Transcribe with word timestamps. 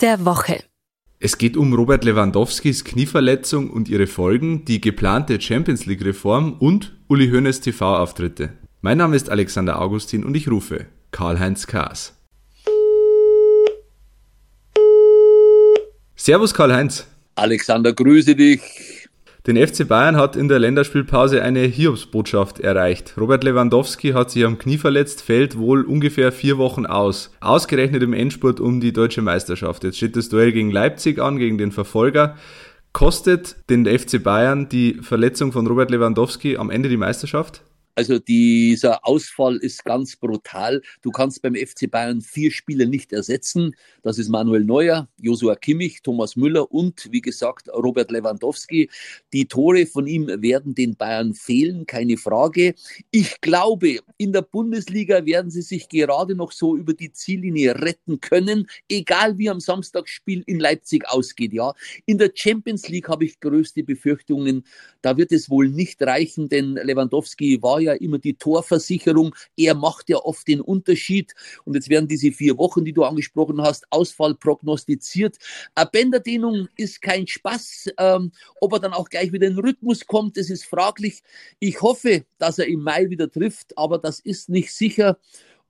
Der 0.00 0.26
Woche. 0.26 0.62
Es 1.20 1.38
geht 1.38 1.56
um 1.56 1.72
Robert 1.72 2.04
Lewandowskis 2.04 2.84
Knieverletzung 2.84 3.70
und 3.70 3.88
ihre 3.88 4.06
Folgen, 4.06 4.66
die 4.66 4.80
geplante 4.80 5.40
Champions 5.40 5.86
League 5.86 6.04
Reform 6.04 6.56
und 6.58 6.94
Uli 7.08 7.30
Hoeneß 7.30 7.62
TV-Auftritte. 7.62 8.52
Mein 8.82 8.98
Name 8.98 9.16
ist 9.16 9.30
Alexander 9.30 9.80
Augustin 9.80 10.22
und 10.24 10.34
ich 10.34 10.50
rufe 10.50 10.86
Karl-Heinz 11.12 11.66
Kaas. 11.66 12.14
Servus 16.14 16.52
Karl-Heinz. 16.52 17.06
Alexander, 17.34 17.94
grüße 17.94 18.36
dich. 18.36 18.60
Den 19.46 19.64
FC 19.64 19.86
Bayern 19.86 20.16
hat 20.16 20.34
in 20.34 20.48
der 20.48 20.58
Länderspielpause 20.58 21.40
eine 21.40 21.60
Hiobsbotschaft 21.60 22.58
erreicht. 22.58 23.14
Robert 23.16 23.44
Lewandowski 23.44 24.10
hat 24.10 24.32
sich 24.32 24.44
am 24.44 24.58
Knie 24.58 24.76
verletzt, 24.76 25.22
fällt 25.22 25.56
wohl 25.56 25.84
ungefähr 25.84 26.32
vier 26.32 26.58
Wochen 26.58 26.84
aus. 26.84 27.32
Ausgerechnet 27.38 28.02
im 28.02 28.12
Endspurt 28.12 28.58
um 28.58 28.80
die 28.80 28.92
deutsche 28.92 29.22
Meisterschaft. 29.22 29.84
Jetzt 29.84 29.98
steht 29.98 30.16
das 30.16 30.30
Duell 30.30 30.50
gegen 30.50 30.72
Leipzig 30.72 31.20
an, 31.20 31.38
gegen 31.38 31.58
den 31.58 31.70
Verfolger. 31.70 32.34
Kostet 32.92 33.54
den 33.70 33.86
FC 33.86 34.20
Bayern 34.20 34.68
die 34.68 34.94
Verletzung 35.00 35.52
von 35.52 35.68
Robert 35.68 35.92
Lewandowski 35.92 36.56
am 36.56 36.68
Ende 36.68 36.88
die 36.88 36.96
Meisterschaft? 36.96 37.62
Also 37.98 38.18
dieser 38.18 39.06
Ausfall 39.06 39.56
ist 39.56 39.82
ganz 39.86 40.16
brutal. 40.16 40.82
Du 41.00 41.10
kannst 41.10 41.40
beim 41.40 41.54
FC 41.54 41.90
Bayern 41.90 42.20
vier 42.20 42.50
Spieler 42.50 42.84
nicht 42.84 43.10
ersetzen. 43.10 43.74
Das 44.02 44.18
ist 44.18 44.28
Manuel 44.28 44.64
Neuer, 44.64 45.08
Josua 45.18 45.56
Kimmich, 45.56 46.02
Thomas 46.02 46.36
Müller 46.36 46.70
und 46.70 47.08
wie 47.10 47.22
gesagt 47.22 47.68
Robert 47.68 48.10
Lewandowski. 48.10 48.90
Die 49.32 49.48
Tore 49.48 49.86
von 49.86 50.06
ihm 50.06 50.26
werden 50.26 50.74
den 50.74 50.94
Bayern 50.94 51.32
fehlen, 51.32 51.86
keine 51.86 52.18
Frage. 52.18 52.74
Ich 53.12 53.40
glaube, 53.40 54.00
in 54.18 54.34
der 54.34 54.42
Bundesliga 54.42 55.24
werden 55.24 55.50
sie 55.50 55.62
sich 55.62 55.88
gerade 55.88 56.34
noch 56.34 56.52
so 56.52 56.76
über 56.76 56.92
die 56.92 57.12
Ziellinie 57.12 57.80
retten 57.80 58.20
können, 58.20 58.66
egal 58.90 59.38
wie 59.38 59.48
am 59.48 59.60
Samstagsspiel 59.60 60.42
in 60.44 60.60
Leipzig 60.60 61.08
ausgeht. 61.08 61.54
Ja, 61.54 61.72
in 62.04 62.18
der 62.18 62.30
Champions 62.34 62.90
League 62.90 63.08
habe 63.08 63.24
ich 63.24 63.40
größte 63.40 63.82
Befürchtungen. 63.84 64.64
Da 65.00 65.16
wird 65.16 65.32
es 65.32 65.48
wohl 65.48 65.70
nicht 65.70 66.02
reichen, 66.02 66.50
denn 66.50 66.74
Lewandowski 66.74 67.62
war 67.62 67.85
immer 67.94 68.18
die 68.18 68.34
Torversicherung. 68.34 69.34
Er 69.56 69.74
macht 69.74 70.08
ja 70.08 70.18
oft 70.18 70.46
den 70.48 70.60
Unterschied. 70.60 71.34
Und 71.64 71.74
jetzt 71.74 71.88
werden 71.88 72.08
diese 72.08 72.32
vier 72.32 72.58
Wochen, 72.58 72.84
die 72.84 72.92
du 72.92 73.04
angesprochen 73.04 73.60
hast, 73.62 73.86
Ausfall 73.90 74.34
prognostiziert. 74.34 75.36
Eine 75.74 75.90
Bänderdehnung 75.90 76.68
ist 76.76 77.02
kein 77.02 77.26
Spaß. 77.26 77.90
Ähm, 77.98 78.32
ob 78.60 78.72
er 78.72 78.80
dann 78.80 78.92
auch 78.92 79.08
gleich 79.08 79.32
wieder 79.32 79.46
in 79.46 79.54
den 79.54 79.64
Rhythmus 79.64 80.06
kommt, 80.06 80.36
das 80.36 80.50
ist 80.50 80.64
fraglich. 80.64 81.22
Ich 81.58 81.80
hoffe, 81.82 82.24
dass 82.38 82.58
er 82.58 82.66
im 82.66 82.80
Mai 82.80 83.10
wieder 83.10 83.30
trifft, 83.30 83.76
aber 83.76 83.98
das 83.98 84.20
ist 84.20 84.48
nicht 84.48 84.72
sicher. 84.72 85.18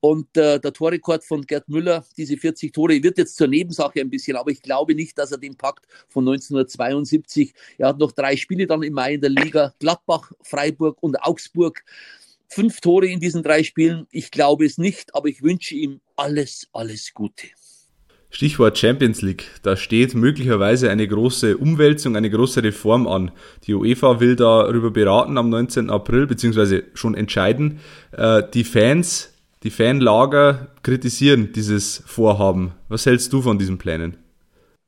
Und 0.00 0.36
äh, 0.36 0.60
der 0.60 0.72
Torrekord 0.72 1.24
von 1.24 1.42
Gerd 1.42 1.68
Müller, 1.68 2.04
diese 2.16 2.36
40 2.36 2.72
Tore, 2.72 3.02
wird 3.02 3.18
jetzt 3.18 3.36
zur 3.36 3.48
Nebensache 3.48 4.00
ein 4.00 4.10
bisschen, 4.10 4.36
aber 4.36 4.50
ich 4.50 4.62
glaube 4.62 4.94
nicht, 4.94 5.16
dass 5.18 5.32
er 5.32 5.38
den 5.38 5.56
packt 5.56 5.86
von 6.08 6.24
1972. 6.28 7.54
Er 7.78 7.88
hat 7.88 7.98
noch 7.98 8.12
drei 8.12 8.36
Spiele 8.36 8.66
dann 8.66 8.82
im 8.82 8.92
Mai 8.92 9.14
in 9.14 9.20
der 9.20 9.30
Liga, 9.30 9.74
Gladbach, 9.78 10.32
Freiburg 10.42 11.02
und 11.02 11.16
Augsburg. 11.22 11.82
Fünf 12.48 12.80
Tore 12.80 13.06
in 13.06 13.20
diesen 13.20 13.42
drei 13.42 13.62
Spielen. 13.64 14.06
Ich 14.10 14.30
glaube 14.30 14.66
es 14.66 14.78
nicht, 14.78 15.14
aber 15.14 15.28
ich 15.28 15.42
wünsche 15.42 15.74
ihm 15.74 16.00
alles, 16.14 16.68
alles 16.72 17.12
Gute. 17.12 17.48
Stichwort 18.30 18.76
Champions 18.76 19.22
League. 19.22 19.46
Da 19.62 19.76
steht 19.76 20.14
möglicherweise 20.14 20.90
eine 20.90 21.08
große 21.08 21.56
Umwälzung, 21.56 22.16
eine 22.16 22.28
große 22.28 22.62
Reform 22.62 23.06
an. 23.06 23.30
Die 23.64 23.74
UEFA 23.74 24.20
will 24.20 24.36
darüber 24.36 24.90
beraten 24.90 25.38
am 25.38 25.48
19. 25.48 25.90
April, 25.90 26.26
beziehungsweise 26.26 26.84
schon 26.94 27.14
entscheiden. 27.14 27.80
Äh, 28.12 28.42
die 28.52 28.64
Fans 28.64 29.32
die 29.62 29.70
Fanlager 29.70 30.68
kritisieren 30.82 31.52
dieses 31.52 32.02
Vorhaben. 32.06 32.72
Was 32.88 33.06
hältst 33.06 33.32
du 33.32 33.42
von 33.42 33.58
diesen 33.58 33.78
Plänen? 33.78 34.16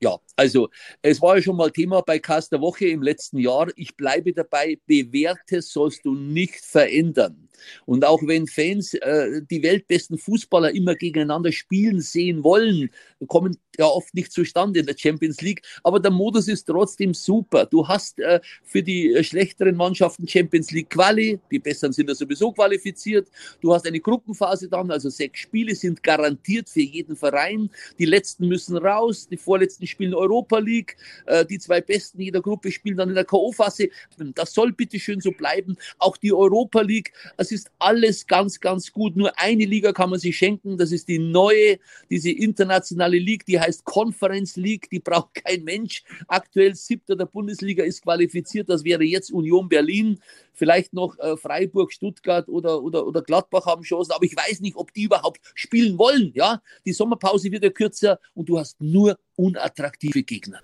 Ja, 0.00 0.16
also 0.38 0.70
es 1.02 1.20
war 1.20 1.34
ja 1.36 1.42
schon 1.42 1.56
mal 1.56 1.72
Thema 1.72 2.00
bei 2.00 2.20
Cast 2.20 2.52
der 2.52 2.60
Woche 2.60 2.86
im 2.86 3.02
letzten 3.02 3.38
Jahr. 3.38 3.66
Ich 3.74 3.96
bleibe 3.96 4.32
dabei, 4.32 4.78
Bewährtes 4.86 5.72
sollst 5.72 6.04
du 6.04 6.14
nicht 6.14 6.64
verändern. 6.64 7.48
Und 7.86 8.04
auch 8.04 8.20
wenn 8.24 8.46
Fans 8.46 8.94
äh, 8.94 9.42
die 9.50 9.62
weltbesten 9.62 10.18
Fußballer 10.18 10.74
immer 10.74 10.94
gegeneinander 10.94 11.52
spielen 11.52 12.00
sehen 12.00 12.44
wollen, 12.44 12.90
kommen 13.26 13.56
ja 13.78 13.86
oft 13.86 14.14
nicht 14.14 14.32
zustande 14.32 14.80
in 14.80 14.86
der 14.86 14.96
Champions 14.96 15.40
League. 15.40 15.62
Aber 15.82 16.00
der 16.00 16.10
Modus 16.10 16.48
ist 16.48 16.64
trotzdem 16.64 17.14
super. 17.14 17.66
Du 17.66 17.86
hast 17.86 18.18
äh, 18.20 18.40
für 18.64 18.82
die 18.82 19.12
äh, 19.12 19.24
schlechteren 19.24 19.76
Mannschaften 19.76 20.26
Champions 20.26 20.70
League 20.70 20.90
Quali, 20.90 21.38
die 21.50 21.58
besseren 21.58 21.92
sind 21.92 22.08
ja 22.08 22.14
sowieso 22.14 22.52
qualifiziert. 22.52 23.28
Du 23.60 23.72
hast 23.72 23.86
eine 23.86 24.00
Gruppenphase 24.00 24.68
dann, 24.68 24.90
also 24.90 25.08
sechs 25.08 25.40
Spiele 25.40 25.74
sind 25.74 26.02
garantiert 26.02 26.68
für 26.68 26.80
jeden 26.80 27.16
Verein. 27.16 27.70
Die 27.98 28.04
letzten 28.04 28.48
müssen 28.48 28.76
raus, 28.76 29.28
die 29.28 29.36
vorletzten 29.36 29.86
spielen 29.86 30.14
Europa 30.28 30.58
League, 30.58 30.96
äh, 31.26 31.44
die 31.46 31.58
zwei 31.58 31.80
besten 31.80 32.20
jeder 32.20 32.40
Gruppe 32.40 32.70
spielen 32.70 32.96
dann 32.96 33.08
in 33.08 33.14
der 33.14 33.24
K.O.-Phase. 33.24 33.90
Das 34.34 34.52
soll 34.52 34.72
bitte 34.72 34.98
schön 34.98 35.20
so 35.20 35.32
bleiben. 35.32 35.76
Auch 35.98 36.16
die 36.16 36.32
Europa 36.32 36.82
League, 36.82 37.12
das 37.36 37.50
ist 37.50 37.70
alles 37.78 38.26
ganz, 38.26 38.60
ganz 38.60 38.92
gut. 38.92 39.16
Nur 39.16 39.32
eine 39.38 39.64
Liga 39.64 39.92
kann 39.92 40.10
man 40.10 40.18
sich 40.18 40.36
schenken. 40.36 40.76
Das 40.76 40.92
ist 40.92 41.08
die 41.08 41.18
neue, 41.18 41.78
diese 42.10 42.30
internationale 42.30 43.18
League, 43.18 43.46
die 43.46 43.58
heißt 43.58 43.84
Conference 43.84 44.56
League. 44.56 44.90
Die 44.90 45.00
braucht 45.08 45.34
kein 45.34 45.64
Mensch. 45.64 46.04
Aktuell 46.26 46.74
siebter 46.74 47.16
der 47.16 47.26
Bundesliga 47.26 47.84
ist 47.84 48.02
qualifiziert. 48.02 48.68
Das 48.68 48.84
wäre 48.84 49.04
jetzt 49.04 49.32
Union 49.32 49.68
Berlin. 49.68 50.20
Vielleicht 50.52 50.92
noch 50.92 51.18
äh, 51.18 51.36
Freiburg, 51.36 51.92
Stuttgart 51.92 52.48
oder, 52.48 52.82
oder, 52.82 53.06
oder 53.06 53.22
Gladbach 53.22 53.66
haben 53.66 53.82
Chancen. 53.82 54.12
Aber 54.12 54.24
ich 54.24 54.36
weiß 54.36 54.60
nicht, 54.60 54.76
ob 54.76 54.92
die 54.92 55.04
überhaupt 55.04 55.40
spielen 55.54 55.96
wollen. 55.98 56.32
Ja, 56.34 56.60
die 56.84 56.92
Sommerpause 56.92 57.50
wird 57.50 57.64
ja 57.64 57.70
kürzer 57.70 58.18
und 58.34 58.48
du 58.48 58.58
hast 58.58 58.80
nur 58.80 59.16
unattraktive 59.38 60.22
Gegner. 60.22 60.60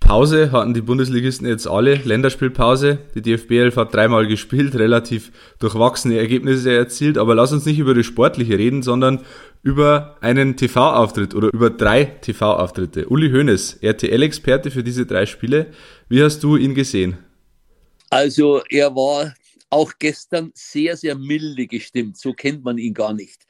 Pause 0.00 0.52
hatten 0.52 0.72
die 0.72 0.82
Bundesligisten 0.82 1.48
jetzt 1.48 1.66
alle, 1.66 1.96
Länderspielpause. 1.96 2.98
Die 3.16 3.22
DFB 3.22 3.50
11 3.50 3.76
hat 3.76 3.92
dreimal 3.92 4.28
gespielt, 4.28 4.76
relativ 4.76 5.32
durchwachsene 5.58 6.16
Ergebnisse 6.16 6.72
erzielt, 6.72 7.18
aber 7.18 7.34
lass 7.34 7.52
uns 7.52 7.66
nicht 7.66 7.80
über 7.80 7.92
das 7.92 8.06
Sportliche 8.06 8.56
reden, 8.56 8.84
sondern 8.84 9.24
über 9.64 10.16
einen 10.20 10.56
TV-Auftritt 10.56 11.34
oder 11.34 11.52
über 11.52 11.70
drei 11.70 12.04
TV-Auftritte. 12.04 13.08
Uli 13.08 13.32
Hoeneß, 13.32 13.78
RTL-Experte 13.82 14.70
für 14.70 14.84
diese 14.84 15.06
drei 15.06 15.26
Spiele. 15.26 15.66
Wie 16.08 16.22
hast 16.22 16.40
du 16.44 16.56
ihn 16.56 16.76
gesehen? 16.76 17.18
Also 18.08 18.62
er 18.70 18.94
war 18.94 19.34
auch 19.70 19.92
gestern 19.98 20.52
sehr, 20.54 20.96
sehr 20.96 21.16
milde 21.16 21.66
gestimmt. 21.66 22.16
So 22.16 22.32
kennt 22.32 22.64
man 22.64 22.78
ihn 22.78 22.94
gar 22.94 23.12
nicht. 23.12 23.46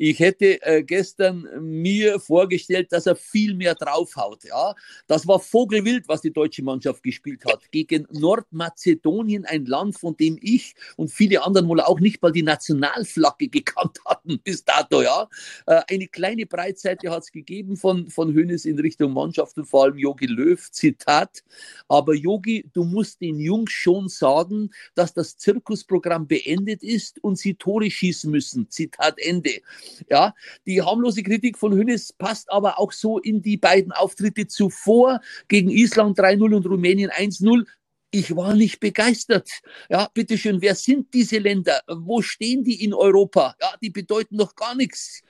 Ich 0.00 0.20
hätte 0.20 0.62
äh, 0.62 0.84
gestern 0.84 1.48
mir 1.60 2.20
vorgestellt, 2.20 2.92
dass 2.92 3.06
er 3.06 3.16
viel 3.16 3.54
mehr 3.54 3.74
draufhaut. 3.74 4.44
Ja, 4.44 4.74
das 5.08 5.26
war 5.26 5.40
Vogelwild, 5.40 6.06
was 6.06 6.20
die 6.20 6.32
deutsche 6.32 6.62
Mannschaft 6.62 7.02
gespielt 7.02 7.44
hat 7.44 7.70
gegen 7.72 8.06
Nordmazedonien, 8.12 9.44
ein 9.44 9.66
Land, 9.66 9.98
von 9.98 10.16
dem 10.16 10.38
ich 10.40 10.74
und 10.96 11.10
viele 11.10 11.42
anderen 11.42 11.66
wohl 11.68 11.80
auch 11.80 11.98
nicht 11.98 12.22
mal 12.22 12.30
die 12.30 12.44
Nationalflagge 12.44 13.48
gekannt 13.48 13.98
hatten 14.06 14.38
bis 14.38 14.64
dato. 14.64 15.02
Ja, 15.02 15.28
äh, 15.66 15.82
eine 15.90 16.06
kleine 16.06 16.46
Breitseite 16.46 17.10
hat 17.10 17.24
es 17.24 17.32
gegeben 17.32 17.76
von 17.76 18.08
von 18.08 18.32
Hönes 18.32 18.66
in 18.66 18.78
Richtung 18.78 19.12
Mannschaft 19.12 19.58
und 19.58 19.66
vor 19.66 19.84
allem 19.84 19.98
Jogi 19.98 20.26
Löw. 20.26 20.70
Zitat: 20.70 21.42
Aber 21.88 22.14
Jogi, 22.14 22.70
du 22.72 22.84
musst 22.84 23.20
den 23.20 23.40
Jungs 23.40 23.72
schon 23.72 24.08
sagen, 24.08 24.70
dass 24.94 25.12
das 25.12 25.36
Zirkusprogramm 25.58 26.26
beendet 26.26 26.82
ist 26.82 27.22
und 27.22 27.36
sie 27.36 27.54
Tore 27.54 27.90
schießen 27.90 28.30
müssen. 28.30 28.70
Zitat 28.70 29.18
Ende. 29.18 29.60
Ja, 30.08 30.34
die 30.66 30.80
harmlose 30.82 31.22
Kritik 31.22 31.58
von 31.58 31.72
Hönes 31.72 32.12
passt 32.12 32.50
aber 32.50 32.78
auch 32.78 32.92
so 32.92 33.18
in 33.18 33.42
die 33.42 33.56
beiden 33.56 33.92
Auftritte 33.92 34.46
zuvor 34.46 35.20
gegen 35.48 35.70
Island 35.70 36.18
3-0 36.18 36.54
und 36.54 36.66
Rumänien 36.66 37.10
1-0 37.10 37.64
ich 38.10 38.34
war 38.34 38.54
nicht 38.54 38.80
begeistert. 38.80 39.50
Ja, 39.90 40.08
bitteschön, 40.14 40.62
wer 40.62 40.74
sind 40.74 41.12
diese 41.12 41.36
Länder? 41.36 41.82
Wo 41.86 42.22
stehen 42.22 42.64
die 42.64 42.82
in 42.82 42.94
Europa? 42.94 43.54
Ja, 43.60 43.74
die 43.82 43.90
bedeuten 43.90 44.36
noch 44.36 44.54
gar 44.54 44.74
nichts. 44.74 45.20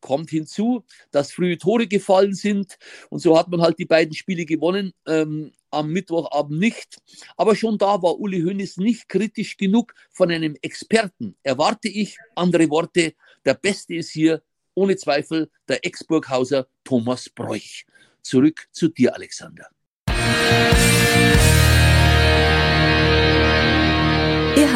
Kommt 0.00 0.30
hinzu, 0.30 0.84
dass 1.10 1.32
frühe 1.32 1.58
Tore 1.58 1.86
gefallen 1.86 2.34
sind 2.34 2.78
und 3.10 3.20
so 3.20 3.38
hat 3.38 3.48
man 3.48 3.62
halt 3.62 3.78
die 3.78 3.86
beiden 3.86 4.14
Spiele 4.14 4.44
gewonnen. 4.44 4.92
Ähm, 5.06 5.52
am 5.70 5.90
Mittwochabend 5.90 6.58
nicht. 6.58 6.98
Aber 7.36 7.54
schon 7.54 7.76
da 7.76 8.02
war 8.02 8.18
Uli 8.18 8.40
Hoeneß 8.40 8.78
nicht 8.78 9.08
kritisch 9.08 9.56
genug 9.56 9.94
von 10.10 10.30
einem 10.30 10.56
Experten. 10.62 11.36
Erwarte 11.42 11.88
ich 11.88 12.16
andere 12.34 12.70
Worte 12.70 13.14
der 13.44 13.54
Beste 13.54 13.94
ist 13.94 14.10
hier 14.10 14.42
ohne 14.74 14.96
Zweifel 14.96 15.50
der 15.68 15.84
Ex-Burghauser 15.84 16.66
Thomas 16.84 17.28
Broich. 17.30 17.86
Zurück 18.22 18.66
zu 18.72 18.88
dir, 18.88 19.14
Alexander. 19.14 19.68